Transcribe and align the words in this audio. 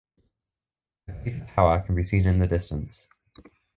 The 1.05 1.13
Khalifa 1.13 1.45
Tower 1.53 1.81
can 1.81 1.93
be 1.93 2.07
seen 2.07 2.25
in 2.25 2.39
the 2.39 2.47
distance. 2.47 3.07